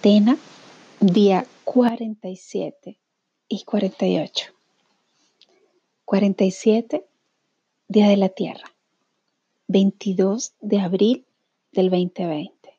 Cuarentena, 0.00 0.38
día 1.00 1.44
47 1.64 3.00
y 3.48 3.64
48. 3.64 4.52
47, 6.04 7.04
Día 7.88 8.08
de 8.08 8.16
la 8.16 8.28
Tierra. 8.28 8.76
22 9.66 10.54
de 10.60 10.78
abril 10.78 11.26
del 11.72 11.90
2020. 11.90 12.78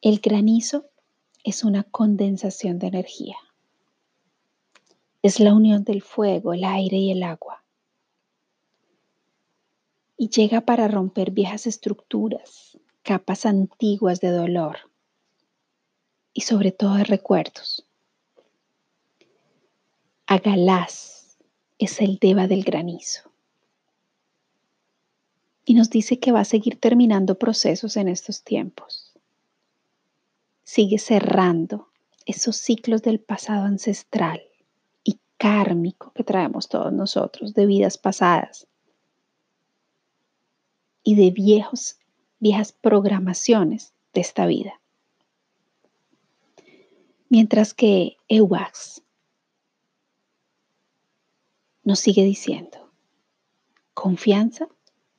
El 0.00 0.18
granizo 0.20 0.86
es 1.44 1.62
una 1.62 1.82
condensación 1.82 2.78
de 2.78 2.86
energía. 2.86 3.36
Es 5.20 5.40
la 5.40 5.52
unión 5.52 5.84
del 5.84 6.00
fuego, 6.00 6.54
el 6.54 6.64
aire 6.64 6.96
y 6.96 7.10
el 7.10 7.22
agua. 7.22 7.62
Y 10.16 10.30
llega 10.30 10.62
para 10.62 10.88
romper 10.88 11.32
viejas 11.32 11.66
estructuras, 11.66 12.78
capas 13.02 13.46
antiguas 13.46 14.20
de 14.20 14.30
dolor 14.30 14.78
y 16.32 16.42
sobre 16.42 16.72
todo 16.72 16.94
de 16.94 17.04
recuerdos. 17.04 17.86
Agalás 20.26 21.36
es 21.78 22.00
el 22.00 22.18
deva 22.18 22.46
del 22.46 22.64
granizo. 22.64 23.30
Y 25.64 25.74
nos 25.74 25.90
dice 25.90 26.18
que 26.18 26.32
va 26.32 26.40
a 26.40 26.44
seguir 26.44 26.80
terminando 26.80 27.38
procesos 27.38 27.96
en 27.96 28.08
estos 28.08 28.42
tiempos. 28.42 29.12
Sigue 30.64 30.98
cerrando 30.98 31.88
esos 32.24 32.56
ciclos 32.56 33.02
del 33.02 33.20
pasado 33.20 33.66
ancestral 33.66 34.42
y 35.04 35.18
kármico 35.36 36.12
que 36.12 36.24
traemos 36.24 36.68
todos 36.68 36.92
nosotros 36.92 37.54
de 37.54 37.66
vidas 37.66 37.98
pasadas 37.98 38.66
y 41.02 41.16
de 41.16 41.30
viejos 41.30 41.96
viejas 42.42 42.72
programaciones 42.72 43.94
de 44.12 44.20
esta 44.20 44.46
vida. 44.46 44.80
Mientras 47.28 47.72
que 47.72 48.16
Ewax 48.26 49.02
nos 51.84 52.00
sigue 52.00 52.24
diciendo 52.24 52.90
confianza 53.94 54.66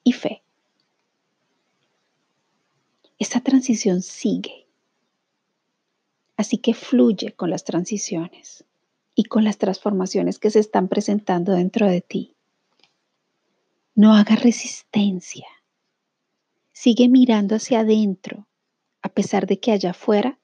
y 0.03 0.11
fe. 0.11 0.43
Esta 3.17 3.39
transición 3.39 4.01
sigue. 4.01 4.67
Así 6.35 6.57
que 6.57 6.73
fluye 6.73 7.31
con 7.31 7.49
las 7.49 7.63
transiciones 7.63 8.65
y 9.15 9.23
con 9.23 9.45
las 9.45 9.57
transformaciones 9.57 10.39
que 10.39 10.49
se 10.49 10.59
están 10.59 10.89
presentando 10.89 11.53
dentro 11.53 11.87
de 11.87 12.01
ti. 12.01 12.35
No 13.95 14.13
haga 14.13 14.35
resistencia. 14.35 15.47
Sigue 16.73 17.07
mirando 17.07 17.55
hacia 17.55 17.81
adentro, 17.81 18.47
a 19.03 19.09
pesar 19.09 19.45
de 19.45 19.59
que 19.59 19.71
allá 19.71 19.91
afuera 19.91 20.39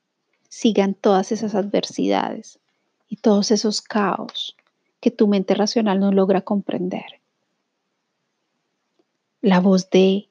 sigan 0.47 0.93
todas 0.93 1.31
esas 1.31 1.55
adversidades 1.55 2.59
y 3.07 3.17
todos 3.17 3.49
esos 3.49 3.81
caos 3.81 4.55
que 4.99 5.09
tu 5.09 5.27
mente 5.27 5.55
racional 5.55 5.99
no 5.99 6.11
logra 6.11 6.41
comprender. 6.41 7.19
La 9.41 9.59
voz 9.59 9.89
de 9.89 10.29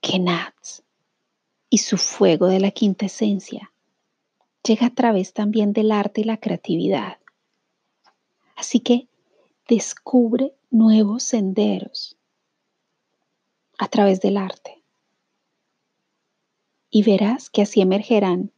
Kenatz 0.00 0.82
y 1.68 1.78
su 1.78 1.98
fuego 1.98 2.46
de 2.46 2.60
la 2.60 2.70
quinta 2.70 3.06
esencia 3.06 3.70
llega 4.62 4.86
a 4.86 4.94
través 4.94 5.34
también 5.34 5.72
del 5.72 5.92
arte 5.92 6.22
y 6.22 6.24
la 6.24 6.38
creatividad. 6.38 7.18
Así 8.56 8.80
que 8.80 9.08
descubre 9.68 10.54
nuevos 10.70 11.22
senderos 11.22 12.16
a 13.78 13.88
través 13.88 14.20
del 14.20 14.38
arte 14.38 14.83
y 16.94 17.02
verás 17.02 17.50
que 17.50 17.62
así 17.62 17.80
emergerán 17.80 18.52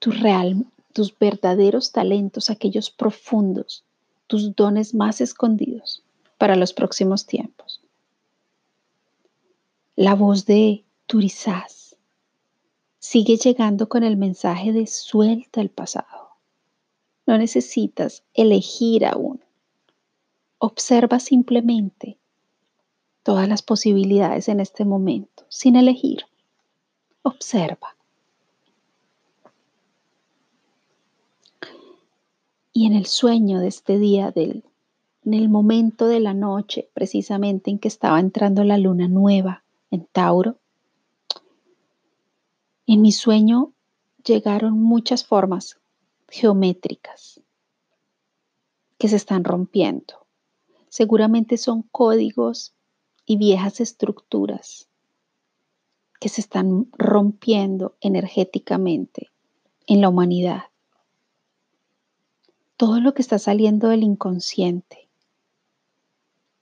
tus, 0.00 0.18
real, 0.18 0.66
tus 0.92 1.16
verdaderos 1.16 1.92
talentos, 1.92 2.50
aquellos 2.50 2.90
profundos, 2.90 3.84
tus 4.26 4.56
dones 4.56 4.92
más 4.92 5.20
escondidos 5.20 6.02
para 6.36 6.56
los 6.56 6.72
próximos 6.72 7.26
tiempos. 7.26 7.80
La 9.94 10.16
voz 10.16 10.46
de 10.46 10.82
Turizás 11.06 11.94
sigue 12.98 13.36
llegando 13.36 13.88
con 13.88 14.02
el 14.02 14.16
mensaje 14.16 14.72
de 14.72 14.88
suelta 14.88 15.60
el 15.60 15.70
pasado. 15.70 16.30
No 17.24 17.38
necesitas 17.38 18.24
elegir 18.34 19.06
aún. 19.06 19.38
Observa 20.58 21.20
simplemente 21.20 22.18
todas 23.22 23.48
las 23.48 23.62
posibilidades 23.62 24.48
en 24.48 24.58
este 24.58 24.84
momento, 24.84 25.44
sin 25.48 25.76
elegir 25.76 26.26
observa. 27.26 27.96
Y 32.72 32.86
en 32.86 32.94
el 32.94 33.06
sueño 33.06 33.58
de 33.58 33.68
este 33.68 33.98
día, 33.98 34.30
del, 34.30 34.64
en 35.24 35.34
el 35.34 35.48
momento 35.48 36.06
de 36.06 36.20
la 36.20 36.34
noche, 36.34 36.88
precisamente 36.94 37.70
en 37.70 37.78
que 37.78 37.88
estaba 37.88 38.20
entrando 38.20 38.64
la 38.64 38.78
luna 38.78 39.08
nueva 39.08 39.64
en 39.90 40.04
Tauro, 40.04 40.58
en 42.86 43.02
mi 43.02 43.12
sueño 43.12 43.72
llegaron 44.24 44.80
muchas 44.80 45.24
formas 45.24 45.80
geométricas 46.28 47.40
que 48.98 49.08
se 49.08 49.16
están 49.16 49.42
rompiendo. 49.42 50.26
Seguramente 50.88 51.56
son 51.56 51.82
códigos 51.82 52.74
y 53.24 53.36
viejas 53.36 53.80
estructuras 53.80 54.88
que 56.26 56.30
se 56.30 56.40
están 56.40 56.88
rompiendo 56.98 57.94
energéticamente 58.00 59.30
en 59.86 60.00
la 60.00 60.08
humanidad. 60.08 60.64
Todo 62.76 62.98
lo 62.98 63.14
que 63.14 63.22
está 63.22 63.38
saliendo 63.38 63.86
del 63.90 64.02
inconsciente 64.02 65.08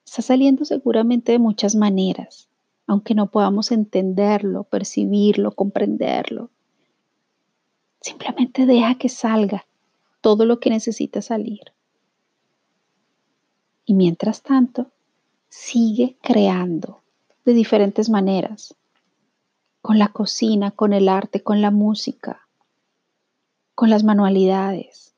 está 0.05 0.21
saliendo 0.21 0.67
seguramente 0.67 1.33
de 1.33 1.39
muchas 1.39 1.77
maneras, 1.77 2.51
aunque 2.87 3.15
no 3.15 3.31
podamos 3.31 3.73
entenderlo, 3.73 4.65
percibirlo, 4.65 5.53
comprenderlo. 5.53 6.51
Simplemente 8.03 8.67
deja 8.67 8.97
que 8.97 9.09
salga 9.09 9.65
todo 10.21 10.45
lo 10.45 10.61
que 10.61 10.69
necesita 10.69 11.23
salir. 11.23 11.73
Y 13.87 13.95
mientras 13.95 14.43
tanto, 14.43 14.91
sigue 15.49 16.19
creando 16.21 17.01
de 17.47 17.55
diferentes 17.55 18.11
maneras 18.11 18.77
con 19.85 19.99
la 19.99 20.09
cocina, 20.09 20.71
con 20.71 20.95
el 20.95 21.11
arte, 21.11 21.43
con 21.43 21.61
la 21.61 21.71
música, 21.71 22.49
con 23.75 23.91
las 23.91 24.03
manualidades. 24.03 25.15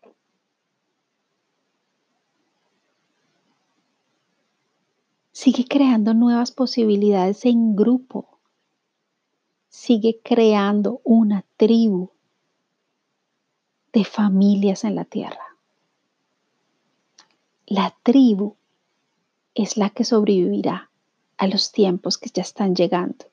Sigue 5.30 5.66
creando 5.68 6.14
nuevas 6.14 6.50
posibilidades 6.50 7.44
en 7.44 7.76
grupo. 7.76 8.40
Sigue 9.68 10.18
creando 10.24 11.00
una 11.04 11.44
tribu 11.56 12.10
de 13.92 14.04
familias 14.04 14.82
en 14.82 14.96
la 14.96 15.04
tierra. 15.04 15.56
La 17.66 17.94
tribu 18.02 18.56
es 19.54 19.76
la 19.76 19.90
que 19.90 20.02
sobrevivirá 20.02 20.90
a 21.36 21.46
los 21.46 21.70
tiempos 21.70 22.18
que 22.18 22.30
ya 22.34 22.42
están 22.42 22.74
llegando 22.74 23.26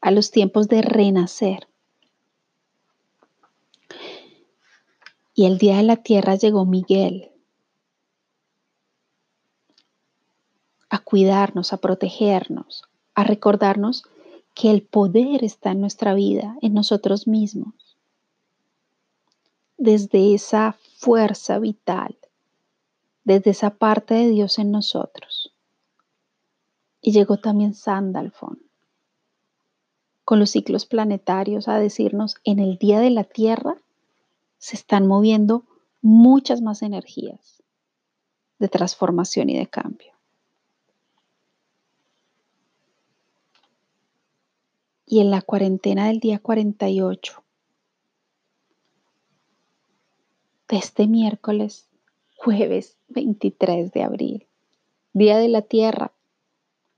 a 0.00 0.10
los 0.10 0.30
tiempos 0.30 0.68
de 0.68 0.82
renacer. 0.82 1.68
Y 5.34 5.46
el 5.46 5.58
día 5.58 5.76
de 5.76 5.82
la 5.84 5.96
tierra 5.96 6.34
llegó 6.34 6.64
Miguel 6.64 7.30
a 10.90 10.98
cuidarnos, 10.98 11.72
a 11.72 11.76
protegernos, 11.76 12.84
a 13.14 13.24
recordarnos 13.24 14.04
que 14.54 14.70
el 14.70 14.82
poder 14.82 15.44
está 15.44 15.70
en 15.70 15.80
nuestra 15.80 16.14
vida, 16.14 16.56
en 16.62 16.74
nosotros 16.74 17.28
mismos. 17.28 17.96
Desde 19.76 20.34
esa 20.34 20.76
fuerza 20.96 21.58
vital, 21.58 22.16
desde 23.22 23.50
esa 23.50 23.70
parte 23.70 24.14
de 24.14 24.28
Dios 24.28 24.58
en 24.58 24.72
nosotros. 24.72 25.54
Y 27.00 27.12
llegó 27.12 27.36
también 27.36 27.74
Sandalfon 27.74 28.67
con 30.28 30.38
los 30.38 30.50
ciclos 30.50 30.84
planetarios 30.84 31.68
a 31.68 31.78
decirnos 31.78 32.36
en 32.44 32.58
el 32.58 32.76
día 32.76 33.00
de 33.00 33.08
la 33.08 33.24
Tierra 33.24 33.78
se 34.58 34.76
están 34.76 35.06
moviendo 35.06 35.64
muchas 36.02 36.60
más 36.60 36.82
energías 36.82 37.62
de 38.58 38.68
transformación 38.68 39.48
y 39.48 39.56
de 39.56 39.66
cambio. 39.68 40.12
Y 45.06 45.20
en 45.20 45.30
la 45.30 45.40
cuarentena 45.40 46.08
del 46.08 46.20
día 46.20 46.40
48 46.40 47.42
de 50.68 50.76
este 50.76 51.06
miércoles, 51.06 51.88
jueves 52.36 52.98
23 53.08 53.92
de 53.92 54.02
abril, 54.02 54.46
Día 55.14 55.38
de 55.38 55.48
la 55.48 55.62
Tierra, 55.62 56.12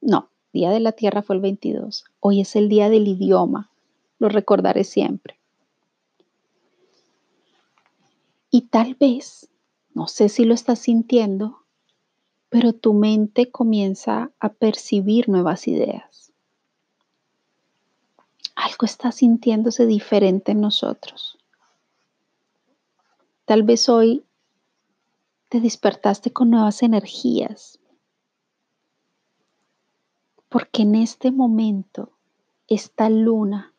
no, 0.01 0.30
Día 0.53 0.71
de 0.71 0.81
la 0.81 0.93
Tierra 0.93 1.23
fue 1.23 1.37
el 1.37 1.43
22. 1.43 2.05
Hoy 2.21 2.41
es 2.41 2.57
el 2.57 2.69
Día 2.69 2.89
del 2.89 3.07
Idioma. 3.07 3.71
Lo 4.19 4.29
recordaré 4.29 4.85
siempre. 4.85 5.39
Y 8.51 8.63
tal 8.63 8.95
vez, 8.97 9.49
no 9.95 10.09
sé 10.09 10.29
si 10.29 10.45
lo 10.45 10.55
estás 10.55 10.81
sintiendo, 10.81 11.61
pero 12.49 12.73
tu 12.73 12.95
mente 12.95 13.51
comienza 13.51 14.33
a 14.41 14.49
percibir 14.53 15.29
nuevas 15.29 15.69
ideas. 15.69 16.33
Algo 18.57 18.85
está 18.85 19.13
sintiéndose 19.13 19.87
diferente 19.87 20.53
en 20.53 20.61
nosotros. 20.61 21.39
Tal 23.45 23.63
vez 23.63 23.89
hoy 23.89 24.25
te 25.49 25.61
despertaste 25.61 26.33
con 26.33 26.51
nuevas 26.51 26.83
energías, 26.85 27.80
porque 30.51 30.83
en 30.83 30.97
este 30.97 31.31
momento, 31.31 32.11
esta 32.67 33.09
luna, 33.09 33.73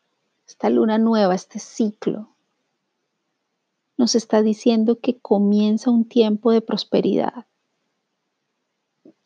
esta 0.48 0.70
luna 0.70 0.96
nueva, 0.98 1.34
este 1.34 1.58
ciclo, 1.58 2.30
nos 3.98 4.14
está 4.14 4.42
diciendo 4.42 4.98
que 4.98 5.18
comienza 5.18 5.90
un 5.90 6.06
tiempo 6.06 6.50
de 6.50 6.62
prosperidad. 6.62 7.44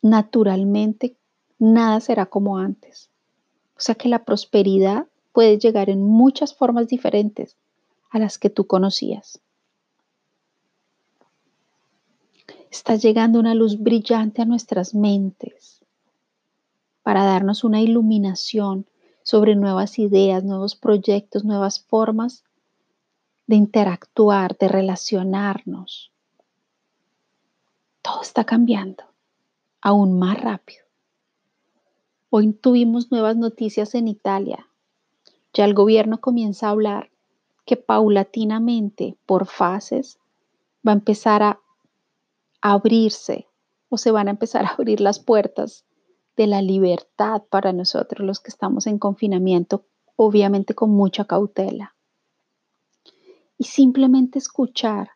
Naturalmente, 0.01 1.15
nada 1.57 2.01
será 2.01 2.25
como 2.25 2.57
antes. 2.57 3.09
O 3.77 3.79
sea 3.79 3.95
que 3.95 4.09
la 4.09 4.25
prosperidad 4.25 5.07
puede 5.31 5.57
llegar 5.57 5.89
en 5.89 6.03
muchas 6.03 6.53
formas 6.53 6.89
diferentes 6.89 7.55
a 8.09 8.19
las 8.19 8.37
que 8.37 8.49
tú 8.49 8.67
conocías. 8.67 9.39
Está 12.69 12.95
llegando 12.95 13.39
una 13.39 13.55
luz 13.55 13.81
brillante 13.81 14.41
a 14.41 14.45
nuestras 14.45 14.93
mentes 14.93 15.76
para 17.07 17.23
darnos 17.23 17.63
una 17.63 17.79
iluminación 17.79 18.85
sobre 19.23 19.55
nuevas 19.55 19.97
ideas, 19.97 20.43
nuevos 20.43 20.75
proyectos, 20.75 21.45
nuevas 21.45 21.79
formas 21.79 22.43
de 23.45 23.55
interactuar, 23.55 24.57
de 24.57 24.67
relacionarnos. 24.67 26.11
Todo 28.01 28.21
está 28.21 28.43
cambiando 28.43 29.05
aún 29.79 30.19
más 30.19 30.41
rápido. 30.41 30.83
Hoy 32.29 32.51
tuvimos 32.51 33.09
nuevas 33.09 33.37
noticias 33.37 33.95
en 33.95 34.09
Italia. 34.09 34.67
Ya 35.53 35.63
el 35.63 35.73
gobierno 35.73 36.19
comienza 36.19 36.67
a 36.67 36.71
hablar 36.71 37.09
que 37.63 37.77
paulatinamente, 37.77 39.15
por 39.25 39.45
fases, 39.45 40.19
va 40.85 40.91
a 40.91 40.95
empezar 40.95 41.41
a 41.41 41.61
abrirse 42.59 43.47
o 43.87 43.97
se 43.97 44.11
van 44.11 44.27
a 44.27 44.31
empezar 44.31 44.65
a 44.65 44.73
abrir 44.77 44.99
las 44.99 45.19
puertas 45.19 45.85
de 46.37 46.47
la 46.47 46.61
libertad 46.61 47.41
para 47.49 47.73
nosotros 47.73 48.25
los 48.25 48.39
que 48.39 48.49
estamos 48.49 48.85
en 48.87 48.99
confinamiento, 48.99 49.85
obviamente 50.15 50.75
con 50.75 50.91
mucha 50.91 51.25
cautela. 51.25 51.95
Y 53.57 53.65
simplemente 53.65 54.37
escuchar 54.37 55.09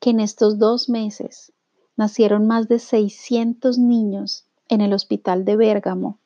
que 0.00 0.10
en 0.10 0.20
estos 0.20 0.58
dos 0.58 0.88
meses 0.88 1.52
nacieron 1.96 2.46
más 2.46 2.68
de 2.68 2.80
600 2.80 3.78
niños 3.78 4.44
en 4.68 4.80
el 4.80 4.92
hospital 4.92 5.44
de 5.44 5.56
Bérgamo, 5.56 6.18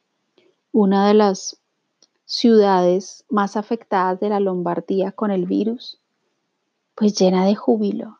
una 0.72 1.06
de 1.06 1.14
las 1.14 1.58
ciudades 2.24 3.24
más 3.28 3.56
afectadas 3.56 4.18
de 4.18 4.30
la 4.30 4.40
Lombardía 4.40 5.12
con 5.12 5.30
el 5.30 5.44
virus, 5.44 5.98
pues 6.94 7.14
llena 7.18 7.44
de 7.44 7.54
júbilo. 7.54 8.18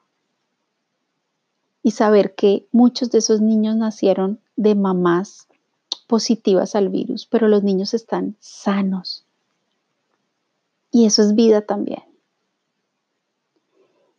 Y 1.83 1.93
saber 1.93 2.35
que 2.35 2.67
muchos 2.71 3.11
de 3.11 3.19
esos 3.19 3.41
niños 3.41 3.77
nacieron 3.77 4.41
de 4.57 4.75
mamás 4.75 5.49
positivas 6.11 6.75
al 6.75 6.89
virus, 6.89 7.25
pero 7.25 7.47
los 7.47 7.63
niños 7.63 7.95
están 7.95 8.35
sanos. 8.41 9.25
Y 10.91 11.07
eso 11.07 11.23
es 11.23 11.37
vida 11.37 11.61
también. 11.61 12.03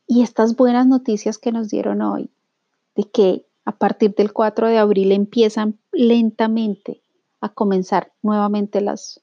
Y 0.07 0.21
estas 0.21 0.55
buenas 0.55 0.87
noticias 0.87 1.37
que 1.37 1.51
nos 1.51 1.67
dieron 1.67 2.01
hoy, 2.01 2.29
de 2.95 3.03
que 3.03 3.45
a 3.65 3.73
partir 3.73 4.15
del 4.15 4.31
4 4.31 4.69
de 4.69 4.77
abril 4.77 5.11
empiezan 5.11 5.79
lentamente 5.91 7.01
a 7.41 7.49
comenzar 7.49 8.13
nuevamente 8.21 8.79
las 8.79 9.19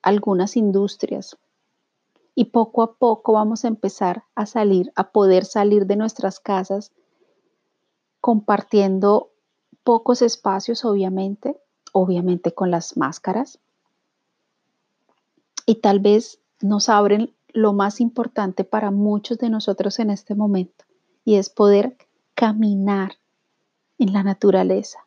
algunas 0.00 0.56
industrias 0.56 1.36
y 2.34 2.46
poco 2.46 2.82
a 2.82 2.94
poco 2.94 3.34
vamos 3.34 3.66
a 3.66 3.68
empezar 3.68 4.24
a 4.34 4.46
salir, 4.46 4.90
a 4.96 5.12
poder 5.12 5.44
salir 5.44 5.84
de 5.84 5.96
nuestras 5.96 6.40
casas 6.40 6.90
compartiendo 8.22 9.30
pocos 9.84 10.22
espacios, 10.22 10.86
obviamente, 10.86 11.60
obviamente 11.92 12.52
con 12.52 12.70
las 12.70 12.96
máscaras. 12.96 13.60
Y 15.66 15.76
tal 15.76 16.00
vez 16.00 16.40
nos 16.60 16.88
abren 16.88 17.32
lo 17.52 17.72
más 17.72 18.00
importante 18.00 18.64
para 18.64 18.90
muchos 18.90 19.38
de 19.38 19.50
nosotros 19.50 19.98
en 19.98 20.10
este 20.10 20.34
momento, 20.34 20.84
y 21.24 21.36
es 21.36 21.50
poder 21.50 21.96
caminar 22.34 23.12
en 23.98 24.12
la 24.12 24.22
naturaleza, 24.22 25.06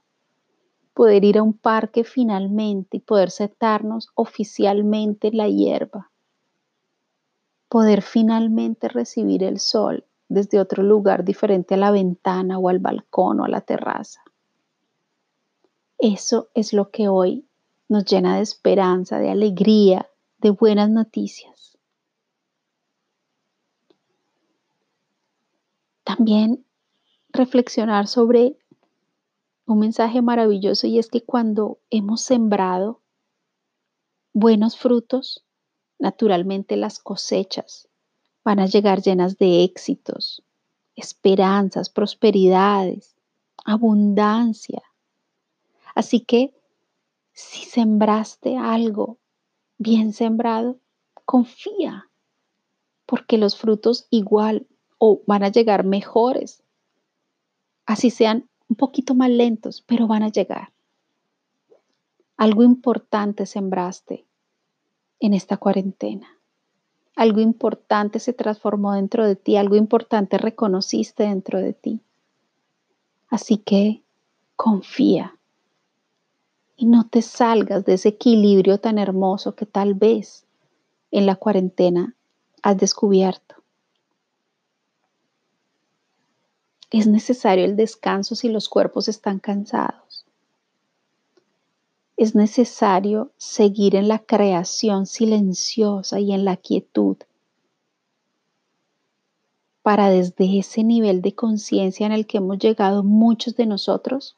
poder 0.93 1.25
ir 1.25 1.39
a 1.39 1.43
un 1.43 1.53
parque 1.53 2.03
finalmente 2.03 2.97
y 2.97 2.99
poder 2.99 3.31
sentarnos 3.31 4.09
oficialmente 4.15 5.29
en 5.29 5.37
la 5.37 5.49
hierba, 5.49 6.11
poder 7.67 8.01
finalmente 8.01 8.87
recibir 8.87 9.43
el 9.43 9.59
sol 9.59 10.05
desde 10.29 10.59
otro 10.59 10.83
lugar 10.83 11.23
diferente 11.23 11.73
a 11.73 11.77
la 11.77 11.91
ventana 11.91 12.57
o 12.57 12.69
al 12.69 12.79
balcón 12.79 13.39
o 13.41 13.45
a 13.45 13.49
la 13.49 13.61
terraza. 13.61 14.24
Eso 15.97 16.49
es 16.53 16.73
lo 16.73 16.91
que 16.91 17.07
hoy 17.07 17.45
nos 17.87 18.05
llena 18.05 18.37
de 18.37 18.43
esperanza, 18.43 19.19
de 19.19 19.29
alegría, 19.29 20.09
de 20.39 20.49
buenas 20.49 20.89
noticias. 20.89 21.77
También 26.03 26.65
reflexionar 27.29 28.07
sobre 28.07 28.57
un 29.65 29.79
mensaje 29.79 30.21
maravilloso 30.21 30.87
y 30.87 30.99
es 30.99 31.09
que 31.09 31.21
cuando 31.21 31.79
hemos 31.89 32.21
sembrado 32.21 33.01
buenos 34.33 34.77
frutos, 34.77 35.43
naturalmente 35.97 36.77
las 36.77 36.99
cosechas 36.99 37.87
van 38.43 38.59
a 38.59 38.67
llegar 38.67 39.01
llenas 39.01 39.37
de 39.37 39.63
éxitos, 39.63 40.43
esperanzas, 40.95 41.89
prosperidades, 41.89 43.15
abundancia. 43.65 44.83
Así 45.95 46.19
que 46.19 46.53
si 47.31 47.65
sembraste 47.65 48.57
algo 48.57 49.17
bien 49.77 50.13
sembrado, 50.13 50.77
confía, 51.23 52.09
porque 53.05 53.37
los 53.37 53.57
frutos 53.57 54.07
igual 54.09 54.67
o 54.97 55.21
van 55.25 55.43
a 55.43 55.49
llegar 55.49 55.85
mejores, 55.85 56.63
así 57.85 58.09
sean 58.09 58.49
un 58.67 58.75
poquito 58.75 59.15
más 59.15 59.29
lentos, 59.29 59.83
pero 59.87 60.07
van 60.07 60.23
a 60.23 60.29
llegar. 60.29 60.73
Algo 62.37 62.63
importante 62.63 63.45
sembraste 63.45 64.25
en 65.19 65.33
esta 65.33 65.55
cuarentena. 65.57 66.27
Algo 67.15 67.39
importante 67.39 68.19
se 68.19 68.33
transformó 68.33 68.93
dentro 68.93 69.25
de 69.25 69.37
ti, 69.37 69.55
algo 69.55 69.77
importante 69.77 70.37
reconociste 70.37 71.23
dentro 71.23 71.61
de 71.61 71.71
ti. 71.71 72.01
Así 73.29 73.57
que 73.57 74.03
confía 74.57 75.37
y 76.77 76.85
no 76.85 77.07
te 77.07 77.21
salgas 77.21 77.85
de 77.85 77.93
ese 77.93 78.09
equilibrio 78.09 78.79
tan 78.79 78.97
hermoso 78.97 79.55
que 79.55 79.65
tal 79.65 79.93
vez 79.93 80.45
en 81.11 81.25
la 81.25 81.35
cuarentena 81.35 82.15
has 82.61 82.77
descubierto. 82.77 83.55
Es 86.91 87.07
necesario 87.07 87.65
el 87.65 87.75
descanso 87.75 88.35
si 88.35 88.49
los 88.49 88.69
cuerpos 88.69 89.07
están 89.07 89.39
cansados. 89.39 90.25
Es 92.17 92.35
necesario 92.35 93.31
seguir 93.37 93.95
en 93.95 94.07
la 94.07 94.19
creación 94.19 95.05
silenciosa 95.05 96.19
y 96.19 96.31
en 96.31 96.45
la 96.45 96.55
quietud 96.55 97.17
para 99.85 100.09
desde 100.09 100.57
ese 100.57 100.83
nivel 100.83 101.21
de 101.21 101.35
conciencia 101.35 102.07
en 102.07 102.11
el 102.11 102.25
que 102.25 102.39
hemos 102.39 102.57
llegado 102.57 103.03
muchos 103.03 103.55
de 103.55 103.67
nosotros 103.67 104.35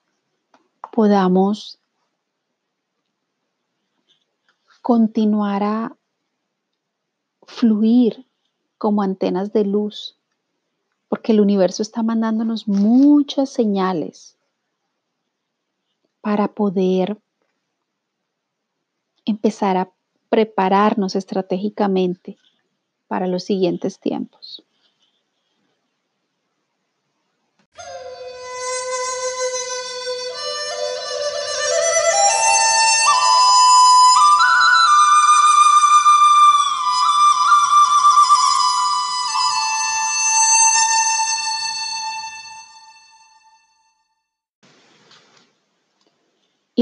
podamos 0.91 1.79
continuar 4.87 5.63
a 5.63 5.97
fluir 7.45 8.25
como 8.77 9.01
antenas 9.01 9.51
de 9.51 9.65
luz, 9.65 10.17
porque 11.09 11.33
el 11.33 11.41
universo 11.41 11.81
está 11.81 12.03
mandándonos 12.03 12.69
muchas 12.69 13.49
señales 13.49 14.37
para 16.21 16.47
poder 16.47 17.17
empezar 19.25 19.75
a 19.75 19.91
prepararnos 20.29 21.17
estratégicamente 21.17 22.37
para 23.09 23.27
los 23.27 23.43
siguientes 23.43 23.99
tiempos. 23.99 24.63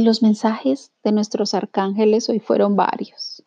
Los 0.06 0.22
mensajes 0.22 0.94
de 1.04 1.12
nuestros 1.12 1.54
arcángeles 1.54 2.30
hoy 2.30 2.40
fueron 2.40 2.76
varios. 2.76 3.44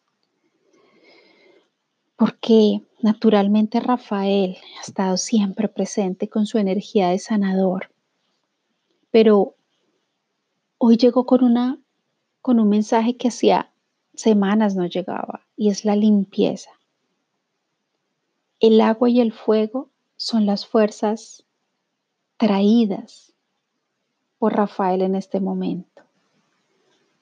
Porque 2.17 2.83
naturalmente 3.01 3.81
Rafael 3.81 4.59
ha 4.77 4.81
estado 4.83 5.17
siempre 5.17 5.69
presente 5.69 6.29
con 6.29 6.45
su 6.45 6.59
energía 6.59 7.09
de 7.09 7.19
sanador. 7.19 7.91
Pero 9.11 9.55
hoy 10.77 10.97
llegó 10.97 11.25
con 11.25 11.45
una 11.45 11.79
con 12.43 12.61
un 12.61 12.69
mensaje 12.69 13.17
que 13.17 13.29
hacía 13.29 13.73
semanas 14.15 14.75
no 14.75 14.87
llegaba 14.87 15.47
y 15.57 15.71
es 15.71 15.85
la 15.85 15.97
limpieza. 15.97 16.71
El 18.59 18.81
agua 18.81 19.11
y 19.11 19.21
el 19.21 19.33
fuego 19.33 19.91
son 20.17 20.47
las 20.47 20.67
fuerzas 20.67 21.45
traídas 22.37 23.35
por 24.39 24.55
Rafael 24.55 25.03
en 25.03 25.15
este 25.15 25.41
momento 25.41 25.98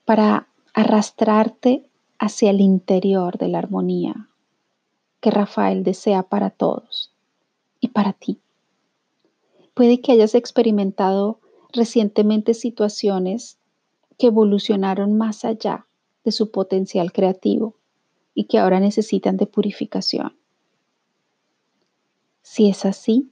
para 0.06 0.48
arrastrarte 0.72 1.90
hacia 2.18 2.48
el 2.50 2.62
interior 2.62 3.36
de 3.36 3.48
la 3.48 3.58
armonía 3.58 4.30
que 5.20 5.30
Rafael 5.30 5.82
desea 5.82 6.22
para 6.22 6.50
todos 6.50 7.12
y 7.80 7.88
para 7.88 8.12
ti. 8.12 8.38
Puede 9.74 10.00
que 10.00 10.12
hayas 10.12 10.34
experimentado 10.34 11.40
recientemente 11.72 12.54
situaciones 12.54 13.58
que 14.16 14.28
evolucionaron 14.28 15.18
más 15.18 15.44
allá 15.44 15.86
de 16.24 16.32
su 16.32 16.50
potencial 16.50 17.12
creativo 17.12 17.74
y 18.32 18.44
que 18.44 18.58
ahora 18.58 18.78
necesitan 18.78 19.36
de 19.36 19.46
purificación. 19.46 20.36
Si 22.42 22.68
es 22.68 22.84
así, 22.84 23.30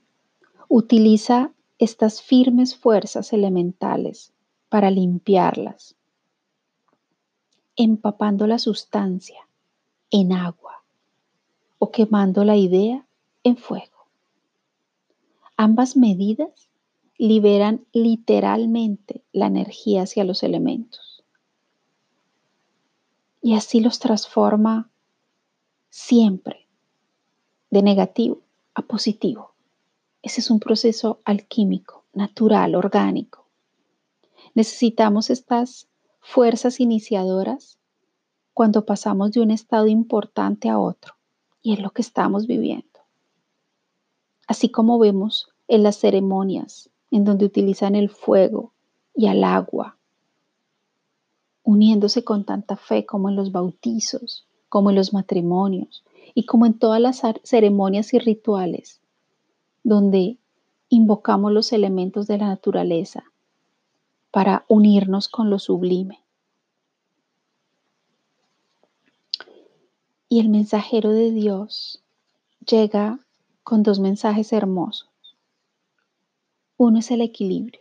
utiliza 0.69 1.52
estas 1.78 2.21
firmes 2.21 2.76
fuerzas 2.76 3.33
elementales 3.33 4.33
para 4.69 4.90
limpiarlas, 4.90 5.95
empapando 7.76 8.47
la 8.47 8.59
sustancia 8.59 9.49
en 10.11 10.33
agua 10.33 10.85
o 11.78 11.90
quemando 11.90 12.45
la 12.45 12.57
idea 12.57 13.07
en 13.43 13.57
fuego. 13.57 14.07
Ambas 15.57 15.97
medidas 15.97 16.69
liberan 17.16 17.87
literalmente 17.93 19.23
la 19.33 19.47
energía 19.47 20.02
hacia 20.02 20.25
los 20.25 20.43
elementos. 20.43 21.25
Y 23.40 23.54
así 23.54 23.81
los 23.81 23.99
transforma 23.99 24.90
siempre 25.90 26.66
de 27.71 27.83
negativo 27.83 28.43
a 28.75 28.83
positivo. 28.83 29.54
Ese 30.23 30.40
es 30.40 30.50
un 30.50 30.59
proceso 30.59 31.21
alquímico, 31.25 32.04
natural, 32.12 32.75
orgánico. 32.75 33.47
Necesitamos 34.54 35.31
estas 35.31 35.88
fuerzas 36.25 36.81
iniciadoras 36.81 37.78
cuando 38.54 38.87
pasamos 38.87 39.33
de 39.33 39.40
un 39.40 39.50
estado 39.50 39.87
importante 39.87 40.71
a 40.71 40.78
otro, 40.78 41.14
y 41.62 41.75
es 41.75 41.81
lo 41.81 41.90
que 41.90 42.00
estamos 42.00 42.47
viviendo. 42.47 42.87
Así 44.49 44.71
como 44.71 44.99
vemos 44.99 45.49
en 45.69 45.83
las 45.83 45.97
ceremonias 45.99 46.88
en 47.11 47.25
donde 47.25 47.45
utilizan 47.45 47.95
el 47.95 48.09
fuego 48.09 48.73
y 49.14 49.26
al 49.26 49.45
agua, 49.45 49.97
uniéndose 51.62 52.25
con 52.25 52.45
tanta 52.45 52.76
fe 52.76 53.04
como 53.04 53.28
en 53.28 53.37
los 53.37 53.52
bautizos, 53.52 54.47
como 54.71 54.90
en 54.90 54.97
los 54.97 55.12
matrimonios 55.12 56.04
y 56.35 56.47
como 56.47 56.64
en 56.64 56.78
todas 56.78 57.00
las 57.00 57.23
ceremonias 57.45 58.14
y 58.14 58.19
rituales, 58.19 59.00
donde 59.83 60.38
invocamos 60.88 61.52
los 61.52 61.73
elementos 61.73 62.26
de 62.26 62.38
la 62.38 62.47
naturaleza 62.47 63.25
para 64.34 64.64
unirnos 64.66 65.28
con 65.28 65.48
lo 65.48 65.60
sublime. 65.60 66.24
Y 70.28 70.40
el 70.40 70.48
mensajero 70.48 71.10
de 71.10 71.30
Dios 71.30 72.02
llega 72.66 73.20
con 73.62 73.84
dos 73.84 74.00
mensajes 74.00 74.52
hermosos. 74.52 75.08
Uno 76.76 76.98
es 76.98 77.12
el 77.12 77.20
equilibrio. 77.20 77.80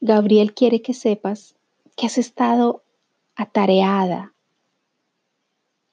Gabriel 0.00 0.52
quiere 0.54 0.82
que 0.82 0.92
sepas 0.92 1.54
que 1.96 2.06
has 2.06 2.18
estado 2.18 2.82
atareada 3.36 4.34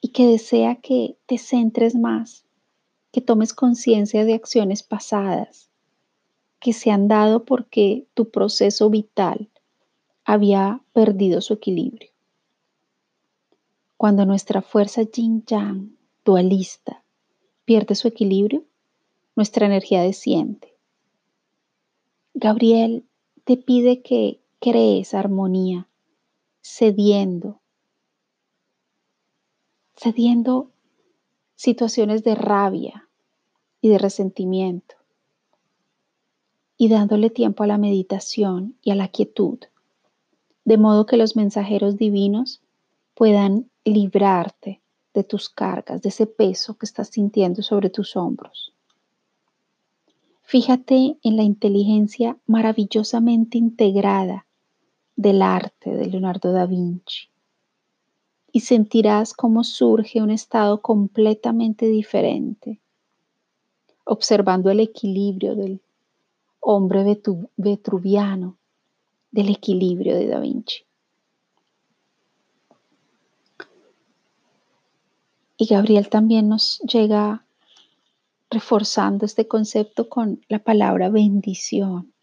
y 0.02 0.08
que 0.08 0.26
desea 0.26 0.78
que 0.78 1.20
te 1.28 1.38
centres 1.38 1.94
más, 1.94 2.48
que 3.12 3.22
tomes 3.22 3.54
conciencia 3.54 4.26
de 4.26 4.34
acciones 4.34 4.82
pasadas 4.82 5.70
que 6.60 6.74
se 6.74 6.92
han 6.92 7.08
dado 7.08 7.46
porque 7.46 8.08
tu 8.14 8.30
proceso 8.30 8.90
vital 8.90 9.50
había 10.24 10.82
perdido 10.94 11.42
su 11.42 11.54
equilibrio. 11.54 12.10
Cuando 13.98 14.26
nuestra 14.26 14.62
fuerza 14.62 15.04
yin-yang 15.04 15.96
dualista 16.24 17.04
pierde 17.66 17.96
su 17.96 18.08
equilibrio, 18.08 18.64
nuestra 19.36 19.66
energía 19.66 20.02
desciende 20.02 20.76
Gabriel 22.38 23.06
te 23.46 23.56
pide 23.56 24.02
que 24.02 24.42
crees 24.60 25.14
armonía, 25.14 25.88
cediendo, 26.62 27.62
cediendo 29.96 30.70
situaciones 31.56 32.26
de 32.26 32.36
rabia 32.36 33.08
y 33.80 33.88
de 33.88 33.98
resentimiento 34.00 34.96
y 36.78 36.90
dándole 36.90 37.30
tiempo 37.30 37.64
a 37.64 37.68
la 37.68 37.78
meditación 37.78 38.76
y 38.82 38.92
a 38.92 38.96
la 38.96 39.08
quietud, 39.08 39.60
de 40.66 40.78
modo 40.78 41.06
que 41.06 41.18
los 41.18 41.36
mensajeros 41.36 41.98
divinos 41.98 42.62
puedan 43.14 43.70
librarte 43.86 44.82
de 45.14 45.24
tus 45.24 45.50
cargas, 45.50 46.02
de 46.02 46.10
ese 46.10 46.28
peso 46.28 46.78
que 46.78 46.86
estás 46.86 47.10
sintiendo 47.10 47.62
sobre 47.62 47.90
tus 47.90 48.16
hombros. 48.16 48.74
Fíjate 50.42 51.18
en 51.24 51.38
la 51.38 51.44
inteligencia 51.44 52.38
maravillosamente 52.46 53.58
integrada 53.58 54.46
del 55.16 55.42
arte 55.42 55.92
de 55.92 56.08
Leonardo 56.08 56.52
da 56.52 56.66
Vinci 56.66 57.30
y 58.52 58.60
sentirás 58.60 59.34
cómo 59.34 59.64
surge 59.64 60.22
un 60.22 60.30
estado 60.30 60.82
completamente 60.82 61.88
diferente, 61.88 62.80
observando 64.04 64.70
el 64.70 64.82
equilibrio 64.82 65.56
del 65.56 65.82
hombre 66.68 67.04
vetruviano, 67.58 68.58
del 69.30 69.50
equilibrio 69.50 70.16
de 70.16 70.28
da 70.28 70.40
Vinci. 70.40 70.84
Y 75.58 75.68
Gabriel 75.68 76.10
también 76.10 76.50
nos 76.50 76.80
llega 76.80 77.46
reforzando 78.50 79.26
este 79.26 79.48
concepto 79.48 80.10
con 80.10 80.44
la 80.50 80.60
palabra 80.60 81.10
bendición. 81.10 82.14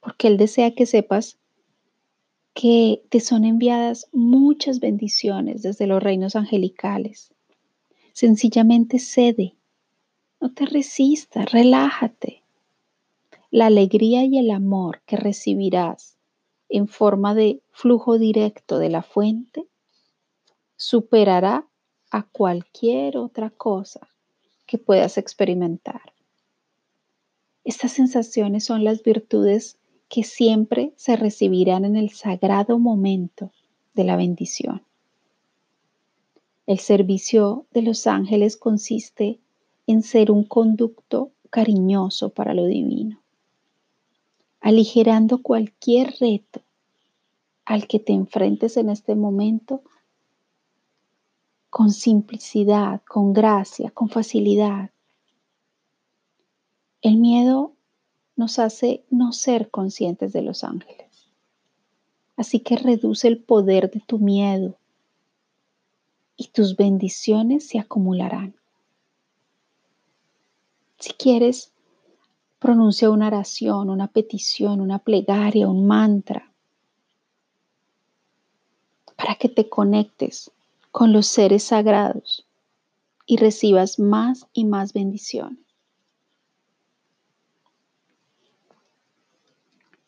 Porque 0.00 0.26
Él 0.26 0.36
desea 0.36 0.74
que 0.74 0.86
sepas 0.86 1.38
que 2.52 3.04
te 3.10 3.20
son 3.20 3.44
enviadas 3.44 4.08
muchas 4.12 4.80
bendiciones 4.80 5.62
desde 5.62 5.86
los 5.86 6.02
reinos 6.02 6.34
angelicales. 6.34 7.32
Sencillamente 8.12 8.98
cede, 8.98 9.54
no 10.40 10.52
te 10.52 10.66
resistas, 10.66 11.52
relájate. 11.52 12.42
La 13.56 13.68
alegría 13.68 14.22
y 14.22 14.36
el 14.36 14.50
amor 14.50 15.00
que 15.06 15.16
recibirás 15.16 16.18
en 16.68 16.88
forma 16.88 17.34
de 17.34 17.62
flujo 17.70 18.18
directo 18.18 18.78
de 18.78 18.90
la 18.90 19.02
fuente 19.02 19.66
superará 20.76 21.66
a 22.10 22.24
cualquier 22.24 23.16
otra 23.16 23.48
cosa 23.48 24.08
que 24.66 24.76
puedas 24.76 25.16
experimentar. 25.16 26.02
Estas 27.64 27.92
sensaciones 27.92 28.62
son 28.66 28.84
las 28.84 29.02
virtudes 29.02 29.78
que 30.10 30.22
siempre 30.22 30.92
se 30.96 31.16
recibirán 31.16 31.86
en 31.86 31.96
el 31.96 32.10
sagrado 32.10 32.78
momento 32.78 33.52
de 33.94 34.04
la 34.04 34.16
bendición. 34.16 34.82
El 36.66 36.78
servicio 36.78 37.64
de 37.70 37.80
los 37.80 38.06
ángeles 38.06 38.58
consiste 38.58 39.40
en 39.86 40.02
ser 40.02 40.30
un 40.30 40.44
conducto 40.44 41.30
cariñoso 41.48 42.28
para 42.28 42.52
lo 42.52 42.66
divino, 42.66 43.22
aligerando 44.66 45.42
cualquier 45.42 46.16
reto 46.18 46.60
al 47.64 47.86
que 47.86 48.00
te 48.00 48.12
enfrentes 48.12 48.76
en 48.76 48.90
este 48.90 49.14
momento 49.14 49.80
con 51.70 51.92
simplicidad, 51.92 53.00
con 53.04 53.32
gracia, 53.32 53.92
con 53.92 54.08
facilidad. 54.08 54.90
El 57.00 57.18
miedo 57.18 57.74
nos 58.34 58.58
hace 58.58 59.04
no 59.08 59.32
ser 59.32 59.70
conscientes 59.70 60.32
de 60.32 60.42
los 60.42 60.64
ángeles. 60.64 61.30
Así 62.36 62.58
que 62.58 62.76
reduce 62.76 63.28
el 63.28 63.38
poder 63.38 63.88
de 63.88 64.00
tu 64.00 64.18
miedo 64.18 64.74
y 66.36 66.48
tus 66.48 66.74
bendiciones 66.74 67.68
se 67.68 67.78
acumularán. 67.78 68.56
Si 70.98 71.12
quieres, 71.12 71.70
Pronuncia 72.58 73.10
una 73.10 73.26
oración, 73.26 73.90
una 73.90 74.08
petición, 74.08 74.80
una 74.80 74.98
plegaria, 74.98 75.68
un 75.68 75.86
mantra, 75.86 76.50
para 79.16 79.34
que 79.34 79.48
te 79.48 79.68
conectes 79.68 80.50
con 80.90 81.12
los 81.12 81.26
seres 81.26 81.64
sagrados 81.64 82.46
y 83.26 83.36
recibas 83.36 83.98
más 83.98 84.46
y 84.52 84.64
más 84.64 84.92
bendiciones. 84.92 85.58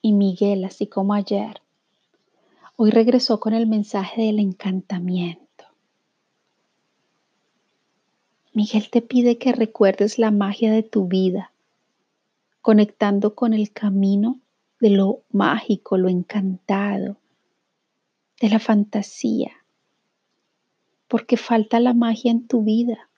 Y 0.00 0.12
Miguel, 0.12 0.64
así 0.64 0.86
como 0.86 1.12
ayer, 1.12 1.60
hoy 2.76 2.90
regresó 2.90 3.40
con 3.40 3.52
el 3.52 3.66
mensaje 3.66 4.22
del 4.22 4.38
encantamiento. 4.38 5.44
Miguel 8.54 8.88
te 8.90 9.02
pide 9.02 9.36
que 9.36 9.52
recuerdes 9.52 10.18
la 10.18 10.30
magia 10.30 10.72
de 10.72 10.82
tu 10.82 11.06
vida, 11.06 11.52
conectando 12.62 13.34
con 13.34 13.54
el 13.54 13.72
camino 13.72 14.40
de 14.80 14.90
lo 14.90 15.22
mágico, 15.30 15.96
lo 15.96 16.08
encantado, 16.08 17.16
de 18.40 18.48
la 18.48 18.58
fantasía, 18.58 19.52
porque 21.08 21.36
falta 21.36 21.80
la 21.80 21.94
magia 21.94 22.30
en 22.30 22.46
tu 22.46 22.62
vida, 22.62 23.08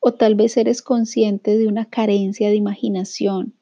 o 0.00 0.14
tal 0.14 0.34
vez 0.34 0.56
eres 0.56 0.82
consciente 0.82 1.58
de 1.58 1.66
una 1.66 1.86
carencia 1.86 2.48
de 2.48 2.54
imaginación 2.54 3.54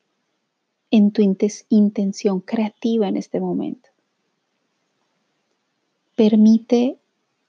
en 0.90 1.10
tu 1.10 1.22
intención 1.68 2.40
creativa 2.40 3.08
en 3.08 3.16
este 3.16 3.40
momento. 3.40 3.88
Permite 6.14 6.98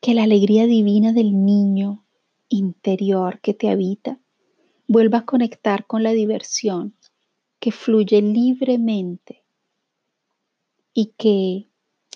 que 0.01 0.13
la 0.13 0.23
alegría 0.23 0.65
divina 0.65 1.13
del 1.13 1.45
niño 1.45 2.03
interior 2.49 3.39
que 3.39 3.53
te 3.53 3.69
habita 3.69 4.19
vuelva 4.87 5.19
a 5.19 5.25
conectar 5.25 5.85
con 5.85 6.03
la 6.03 6.11
diversión 6.11 6.93
fluye 7.71 8.21
libremente 8.21 9.43
y 10.93 11.13
que 11.17 11.67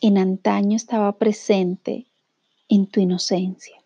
en 0.01 0.17
antaño 0.17 0.75
estaba 0.75 1.17
presente 1.17 2.07
en 2.67 2.87
tu 2.87 2.99
inocencia. 2.99 3.81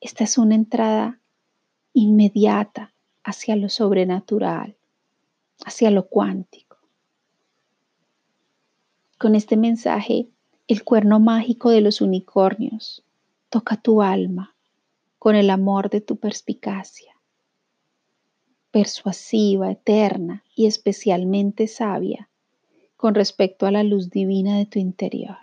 Esta 0.00 0.24
es 0.24 0.36
una 0.36 0.54
entrada 0.54 1.20
inmediata 1.94 2.92
hacia 3.22 3.56
lo 3.56 3.68
sobrenatural, 3.68 4.76
hacia 5.64 5.90
lo 5.90 6.08
cuántico. 6.08 6.76
Con 9.18 9.34
este 9.34 9.56
mensaje, 9.56 10.28
el 10.68 10.84
cuerno 10.84 11.20
mágico 11.20 11.70
de 11.70 11.80
los 11.80 12.00
unicornios 12.00 13.02
toca 13.48 13.76
tu 13.76 14.02
alma 14.02 14.54
con 15.18 15.36
el 15.36 15.48
amor 15.48 15.88
de 15.88 16.02
tu 16.02 16.16
perspicacia, 16.16 17.13
persuasiva, 18.74 19.70
eterna 19.70 20.42
y 20.56 20.66
especialmente 20.66 21.68
sabia 21.68 22.28
con 22.96 23.14
respecto 23.14 23.66
a 23.66 23.70
la 23.70 23.84
luz 23.84 24.10
divina 24.10 24.58
de 24.58 24.66
tu 24.66 24.80
interior. 24.80 25.38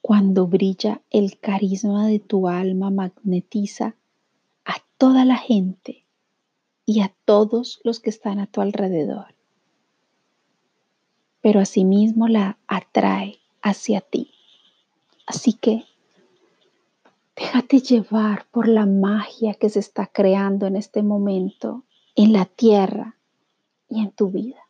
Cuando 0.00 0.46
brilla 0.46 1.02
el 1.10 1.40
carisma 1.40 2.06
de 2.06 2.20
tu 2.20 2.46
alma 2.46 2.90
magnetiza 2.90 3.96
a 4.64 4.74
toda 4.98 5.24
la 5.24 5.36
gente 5.36 6.06
y 6.86 7.00
a 7.00 7.12
todos 7.24 7.80
los 7.82 7.98
que 7.98 8.10
están 8.10 8.38
a 8.38 8.46
tu 8.46 8.60
alrededor, 8.60 9.34
pero 11.40 11.58
asimismo 11.58 12.28
la 12.28 12.56
atrae 12.68 13.40
hacia 13.62 14.00
ti. 14.00 14.30
Así 15.26 15.54
que 15.54 15.82
déjate 17.36 17.80
llevar 17.80 18.46
por 18.50 18.68
la 18.68 18.86
magia 18.86 19.54
que 19.54 19.68
se 19.68 19.80
está 19.80 20.06
creando 20.06 20.66
en 20.66 20.76
este 20.76 21.02
momento 21.02 21.84
en 22.14 22.32
la 22.32 22.44
tierra 22.44 23.16
y 23.88 24.00
en 24.00 24.10
tu 24.12 24.30
vida. 24.30 24.60